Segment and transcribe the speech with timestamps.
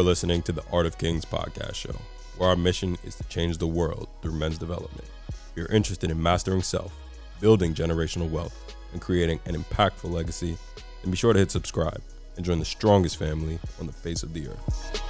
[0.00, 1.94] You're listening to the Art of Kings podcast show,
[2.38, 5.04] where our mission is to change the world through men's development.
[5.28, 6.90] If you're interested in mastering self,
[7.38, 10.56] building generational wealth, and creating an impactful legacy,
[11.02, 12.00] then be sure to hit subscribe
[12.36, 15.02] and join the strongest family on the face of the earth.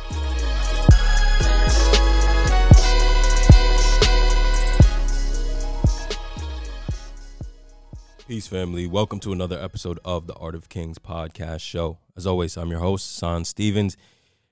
[8.27, 8.89] Peace, family.
[8.89, 11.99] Welcome to another episode of the Art of Kings podcast show.
[12.17, 13.97] As always, I'm your host, Tsion Stevens,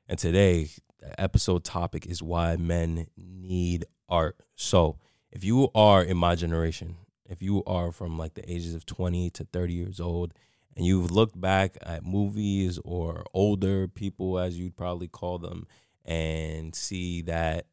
[0.09, 4.37] and today the episode topic is why men need art.
[4.57, 4.98] So,
[5.31, 9.31] if you are in my generation, if you are from like the ages of 20
[9.31, 10.33] to 30 years old,
[10.77, 15.67] and you've looked back at movies or older people, as you'd probably call them,
[16.05, 17.67] and see that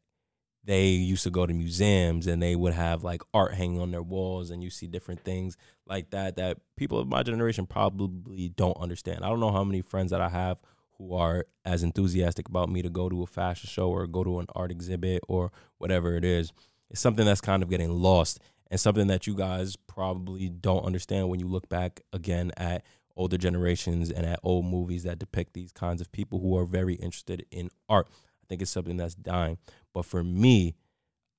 [0.66, 4.02] they used to go to museums and they would have like art hanging on their
[4.02, 8.78] walls and you see different things like that that people of my generation probably don't
[8.78, 9.24] understand.
[9.24, 10.60] I don't know how many friends that I have
[10.98, 14.40] who are as enthusiastic about me to go to a fashion show or go to
[14.40, 16.52] an art exhibit or whatever it is.
[16.90, 21.30] It's something that's kind of getting lost and something that you guys probably don't understand
[21.30, 22.84] when you look back again at
[23.16, 26.96] older generations and at old movies that depict these kinds of people who are very
[26.96, 28.08] interested in art.
[28.12, 29.58] I think it's something that's dying.
[29.94, 30.76] But for me,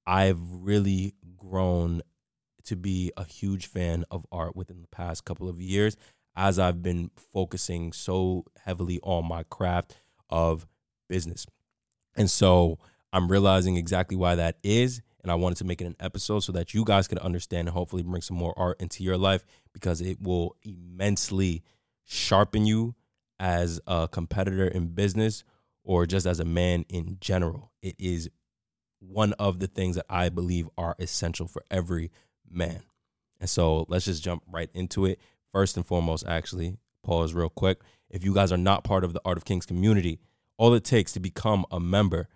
[0.06, 2.02] I've really grown
[2.64, 5.96] to be a huge fan of art within the past couple of years
[6.36, 9.96] as I've been focusing so heavily on my craft
[10.28, 10.66] of
[11.08, 11.46] business.
[12.16, 12.78] And so
[13.12, 15.00] I'm realizing exactly why that is.
[15.22, 17.74] And I wanted to make it an episode so that you guys could understand and
[17.74, 21.64] hopefully bring some more art into your life because it will immensely
[22.04, 22.94] sharpen you
[23.40, 25.42] as a competitor in business
[25.82, 27.72] or just as a man in general.
[27.82, 28.30] It is
[29.00, 32.10] one of the things that I believe are essential for every
[32.48, 32.82] man.
[33.40, 35.20] And so let's just jump right into it.
[35.56, 37.80] First and foremost, actually, pause real quick.
[38.10, 40.18] If you guys are not part of the Art of Kings community,
[40.58, 42.28] all it takes to become a member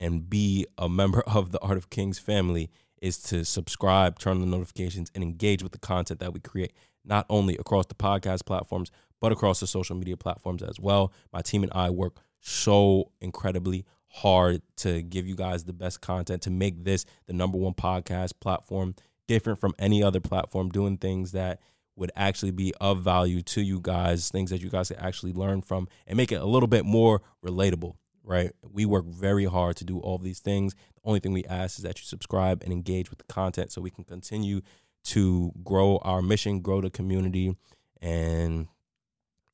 [0.00, 4.40] and be a member of the Art of Kings family is to subscribe, turn on
[4.40, 6.72] the notifications, and engage with the content that we create,
[7.04, 8.90] not only across the podcast platforms,
[9.20, 11.12] but across the social media platforms as well.
[11.32, 16.42] My team and I work so incredibly hard to give you guys the best content
[16.42, 18.96] to make this the number one podcast platform
[19.28, 21.60] different from any other platform doing things that
[21.96, 25.62] would actually be of value to you guys things that you guys can actually learn
[25.62, 29.84] from and make it a little bit more relatable right we work very hard to
[29.84, 33.10] do all these things the only thing we ask is that you subscribe and engage
[33.10, 34.60] with the content so we can continue
[35.02, 37.54] to grow our mission grow the community
[38.00, 38.66] and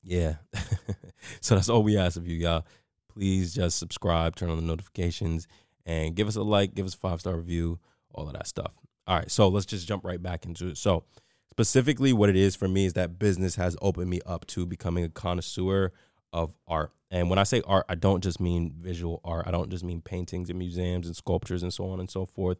[0.03, 0.35] yeah
[1.41, 2.63] so that's all we ask of you y'all
[3.11, 5.47] please just subscribe, turn on the notifications,
[5.85, 7.79] and give us a like, give us a five star review,
[8.13, 8.73] all of that stuff.
[9.07, 10.77] All right, so let's just jump right back into it.
[10.77, 11.03] So,
[11.51, 15.03] specifically, what it is for me is that business has opened me up to becoming
[15.03, 15.91] a connoisseur
[16.33, 16.91] of art.
[17.09, 20.01] And when I say art, I don't just mean visual art, I don't just mean
[20.01, 22.57] paintings and museums and sculptures and so on and so forth.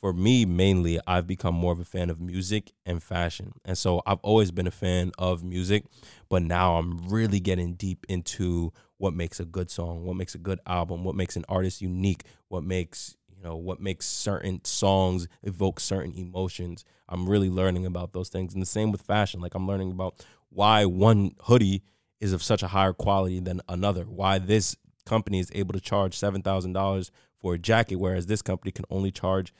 [0.00, 3.52] For me, mainly, I've become more of a fan of music and fashion.
[3.64, 5.84] And so I've always been a fan of music,
[6.28, 10.38] but now I'm really getting deep into what makes a good song, what makes a
[10.38, 15.26] good album, what makes an artist unique, what makes you know what makes certain songs
[15.42, 16.84] evoke certain emotions.
[17.08, 19.40] I'm really learning about those things, and the same with fashion.
[19.40, 21.82] Like I'm learning about why one hoodie
[22.20, 24.04] is of such a higher quality than another.
[24.04, 27.10] Why this company is able to charge seven thousand dollars
[27.40, 29.52] for a jacket, whereas this company can only charge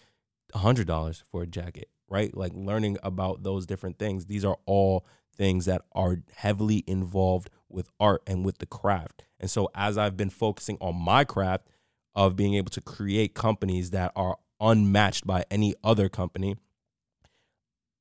[0.54, 1.88] hundred dollars for a jacket.
[2.08, 2.36] Right?
[2.36, 4.26] Like learning about those different things.
[4.26, 9.24] These are all things that are heavily involved with art and with the craft.
[9.40, 11.68] And so as I've been focusing on my craft
[12.14, 16.56] of being able to create companies that are unmatched by any other company,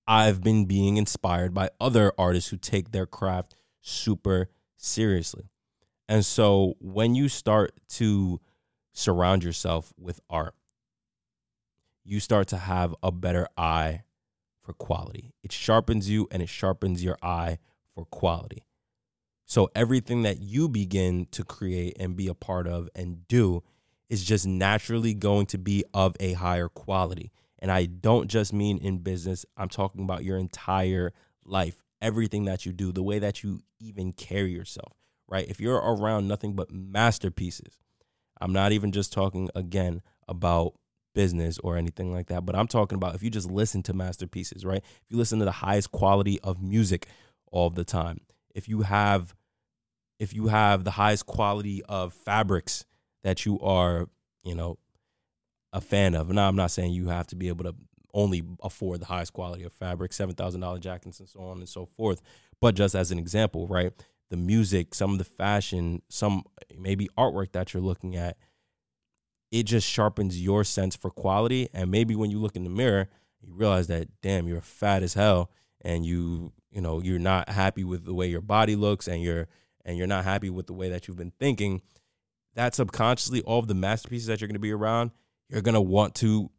[0.08, 5.50] I've been being inspired by other artists who take their craft super seriously.
[6.10, 8.42] And so when you start to
[8.94, 10.56] surround yourself with art,
[12.04, 14.04] you start to have a better eye
[14.62, 15.34] for quality.
[15.44, 17.60] It sharpens you and it sharpens your eye
[17.94, 18.66] for quality.
[19.46, 23.64] So everything that you begin to create and be a part of and do
[24.12, 27.32] is just naturally going to be of a higher quality.
[27.60, 31.14] And I don't just mean in business, I'm talking about your entire
[31.46, 34.98] life, everything that you do, the way that you even carry yourself,
[35.30, 35.48] right?
[35.48, 37.80] If you're around nothing but masterpieces,
[38.42, 40.74] I'm not even just talking again about
[41.16, 44.66] business or anything like that, but I'm talking about if you just listen to masterpieces,
[44.66, 44.84] right?
[44.84, 47.08] If you listen to the highest quality of music
[47.50, 48.20] all the time,
[48.54, 49.34] if you have
[50.20, 52.86] if you have the highest quality of fabrics
[53.24, 54.08] that you are,
[54.44, 54.78] you know,
[55.74, 56.30] a fan of.
[56.30, 57.76] Now I'm not saying you have to be able to
[58.14, 61.70] only afford the highest quality of fabric, seven thousand dollar jackets and so on and
[61.70, 62.22] so forth.
[62.60, 63.94] But just as an example, right?
[64.32, 66.44] the music, some of the fashion, some
[66.76, 68.38] maybe artwork that you're looking at,
[69.52, 71.68] it just sharpens your sense for quality.
[71.74, 73.10] And maybe when you look in the mirror,
[73.42, 75.52] you realize that damn, you're fat as hell,
[75.82, 79.48] and you you know you're not happy with the way your body looks, and you're
[79.84, 81.82] and you're not happy with the way that you've been thinking.
[82.56, 85.12] That subconsciously, all of the masterpieces that you're going to be around,
[85.50, 86.52] you're going to want to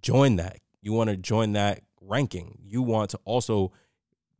[0.00, 0.58] join that.
[0.80, 2.58] You want to join that ranking.
[2.62, 3.72] You want to also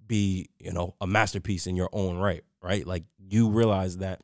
[0.07, 2.87] be, you know, a masterpiece in your own right, right?
[2.87, 4.21] Like you realize that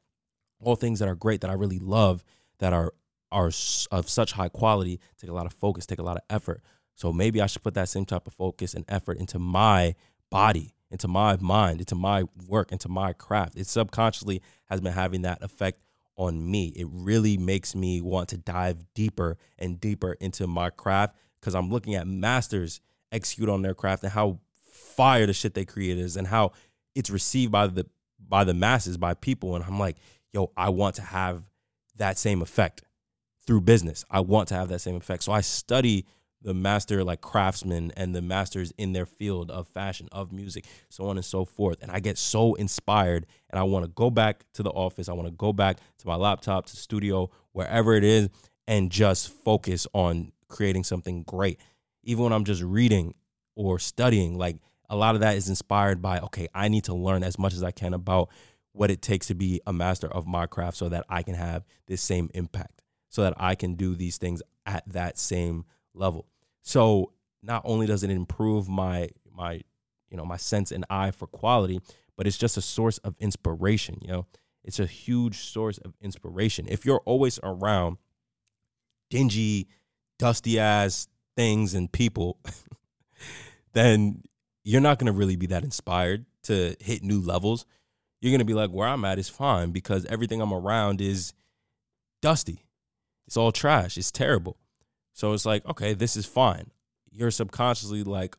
[0.60, 2.24] all things that are great that I really love
[2.58, 2.92] that are
[3.32, 3.50] are
[3.90, 6.62] of such high quality take a lot of focus, take a lot of effort.
[6.94, 9.96] So maybe I should put that same type of focus and effort into my
[10.30, 13.56] body, into my mind, into my work, into my craft.
[13.56, 15.80] It subconsciously has been having that effect
[16.16, 16.72] on me.
[16.76, 21.70] It really makes me want to dive deeper and deeper into my craft because I'm
[21.70, 22.80] looking at masters
[23.12, 26.52] execute on their craft and how fire the shit they create is and how
[26.94, 27.86] it's received by the
[28.26, 29.54] by the masses, by people.
[29.54, 29.96] And I'm like,
[30.32, 31.42] yo, I want to have
[31.96, 32.82] that same effect
[33.46, 34.04] through business.
[34.10, 35.22] I want to have that same effect.
[35.22, 36.06] So I study
[36.44, 41.08] the master like craftsmen and the masters in their field of fashion, of music, so
[41.08, 41.78] on and so forth.
[41.82, 45.08] And I get so inspired and I want to go back to the office.
[45.08, 48.28] I want to go back to my laptop, to studio, wherever it is,
[48.68, 51.58] and just focus on creating something great.
[52.02, 53.14] Even when I'm just reading
[53.56, 54.58] or studying, like
[54.90, 57.62] a lot of that is inspired by, okay, I need to learn as much as
[57.62, 58.28] I can about
[58.72, 61.64] what it takes to be a master of my craft so that I can have
[61.86, 65.64] this same impact, so that I can do these things at that same
[65.94, 66.26] level.
[66.64, 67.12] So
[67.42, 69.60] not only does it improve my my
[70.10, 71.80] you know my sense and eye for quality,
[72.16, 73.98] but it's just a source of inspiration.
[74.00, 74.26] You know,
[74.64, 76.66] it's a huge source of inspiration.
[76.68, 77.98] If you're always around
[79.10, 79.68] dingy,
[80.18, 81.06] dusty ass
[81.36, 82.38] things and people,
[83.74, 84.22] then
[84.64, 87.66] you're not going to really be that inspired to hit new levels.
[88.20, 91.34] You're going to be like, where I'm at is fine because everything I'm around is
[92.22, 92.64] dusty.
[93.26, 93.98] It's all trash.
[93.98, 94.56] It's terrible.
[95.14, 96.70] So it's like, okay, this is fine.
[97.10, 98.36] You're subconsciously like,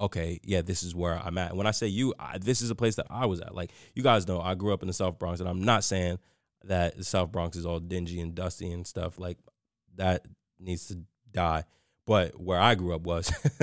[0.00, 1.56] okay, yeah, this is where I'm at.
[1.56, 3.54] When I say you, I, this is a place that I was at.
[3.54, 6.18] Like, you guys know I grew up in the South Bronx, and I'm not saying
[6.64, 9.18] that the South Bronx is all dingy and dusty and stuff.
[9.18, 9.38] Like,
[9.96, 10.26] that
[10.60, 11.00] needs to
[11.32, 11.64] die.
[12.06, 13.28] But where I grew up was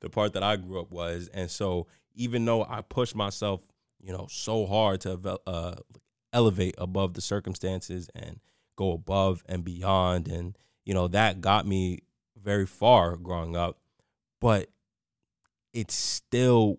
[0.00, 1.28] the part that I grew up was.
[1.32, 3.62] And so, even though I pushed myself,
[4.00, 5.74] you know, so hard to uh,
[6.32, 8.40] elevate above the circumstances and
[8.76, 10.56] go above and beyond and
[10.86, 11.98] you know, that got me
[12.42, 13.76] very far growing up,
[14.40, 14.70] but
[15.74, 16.78] it still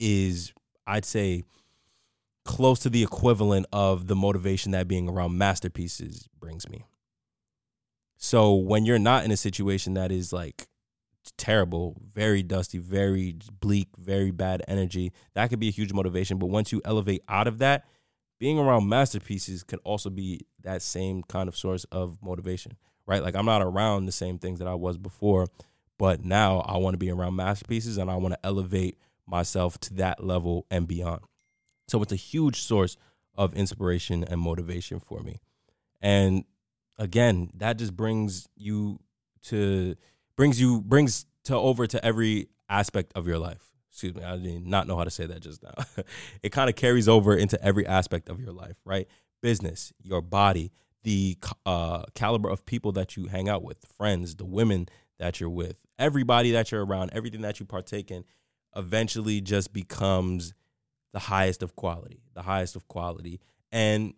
[0.00, 0.52] is,
[0.86, 1.44] I'd say,
[2.44, 6.86] close to the equivalent of the motivation that being around masterpieces brings me.
[8.16, 10.66] So when you're not in a situation that is like
[11.36, 16.38] terrible, very dusty, very bleak, very bad energy, that could be a huge motivation.
[16.38, 17.84] But once you elevate out of that,
[18.40, 22.76] being around masterpieces can also be that same kind of source of motivation
[23.06, 23.22] right?
[23.22, 25.48] Like I'm not around the same things that I was before,
[25.98, 29.94] but now I want to be around masterpieces and I want to elevate myself to
[29.94, 31.22] that level and beyond.
[31.88, 32.96] So it's a huge source
[33.34, 35.40] of inspiration and motivation for me.
[36.00, 36.44] And
[36.98, 39.00] again, that just brings you
[39.44, 39.96] to
[40.36, 43.70] brings you brings to over to every aspect of your life.
[43.90, 45.74] Excuse me, I did not know how to say that just now.
[46.42, 49.06] it kind of carries over into every aspect of your life, right?
[49.42, 50.72] Business, your body,
[51.04, 55.50] the uh, caliber of people that you hang out with, friends, the women that you're
[55.50, 58.24] with, everybody that you're around, everything that you partake in,
[58.76, 60.54] eventually just becomes
[61.12, 63.40] the highest of quality, the highest of quality.
[63.70, 64.14] And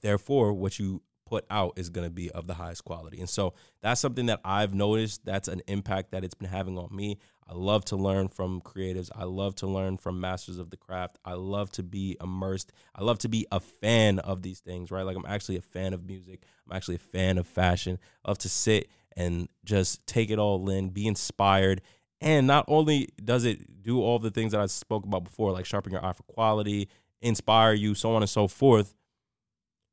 [0.00, 3.20] therefore, what you put out is going to be of the highest quality.
[3.20, 5.24] And so that's something that I've noticed.
[5.24, 7.18] That's an impact that it's been having on me.
[7.48, 9.10] I love to learn from creatives.
[9.14, 11.18] I love to learn from masters of the craft.
[11.24, 12.72] I love to be immersed.
[12.94, 15.06] I love to be a fan of these things, right?
[15.06, 16.42] Like I'm actually a fan of music.
[16.68, 17.98] I'm actually a fan of fashion.
[18.24, 21.80] I love to sit and just take it all in, be inspired.
[22.20, 25.64] And not only does it do all the things that I spoke about before, like
[25.64, 26.88] sharpen your eye for quality,
[27.22, 28.94] inspire you, so on and so forth,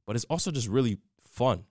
[0.07, 0.97] but it's also just really
[1.37, 1.65] fun.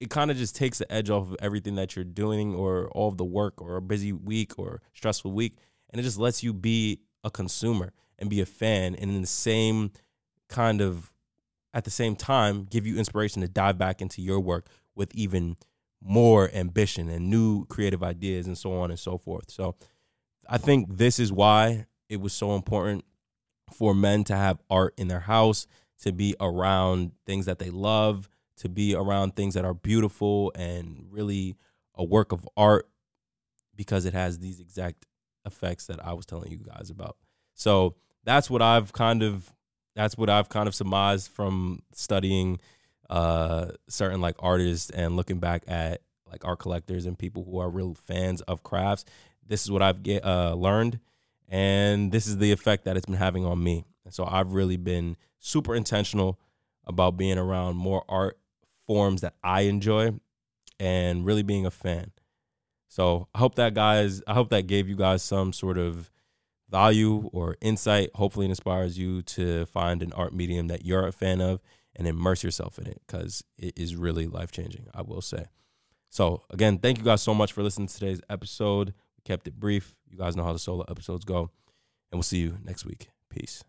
[0.00, 3.08] It kind of just takes the edge off of everything that you're doing or all
[3.08, 5.56] of the work or a busy week or stressful week.
[5.90, 9.26] And it just lets you be a consumer and be a fan and in the
[9.26, 9.92] same
[10.48, 11.12] kind of
[11.72, 15.56] at the same time give you inspiration to dive back into your work with even
[16.02, 19.50] more ambition and new creative ideas and so on and so forth.
[19.50, 19.76] So
[20.48, 23.04] I think this is why it was so important
[23.72, 25.66] for men to have art in their house,
[26.02, 28.28] to be around things that they love,
[28.60, 31.56] to be around things that are beautiful and really
[31.94, 32.88] a work of art
[33.74, 35.06] because it has these exact
[35.46, 37.16] effects that I was telling you guys about.
[37.54, 39.52] So that's what I've kind of
[39.96, 42.60] that's what I've kind of surmised from studying
[43.08, 47.70] uh, certain like artists and looking back at like art collectors and people who are
[47.70, 49.06] real fans of crafts.
[49.46, 51.00] This is what I've get, uh, learned,
[51.48, 53.84] and this is the effect that it's been having on me.
[54.04, 56.38] And so I've really been super intentional
[56.86, 58.38] about being around more art
[58.90, 60.14] forms that I enjoy
[60.80, 62.10] and really being a fan.
[62.88, 66.10] So I hope that guys, I hope that gave you guys some sort of
[66.68, 68.10] value or insight.
[68.16, 71.60] Hopefully, it inspires you to find an art medium that you're a fan of
[71.94, 74.88] and immerse yourself in it because it is really life changing.
[74.92, 75.44] I will say.
[76.08, 78.88] So again, thank you guys so much for listening to today's episode.
[78.88, 79.94] We kept it brief.
[80.08, 81.52] You guys know how the solo episodes go,
[82.10, 83.10] and we'll see you next week.
[83.28, 83.62] Peace.